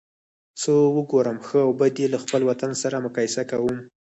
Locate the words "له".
2.13-2.17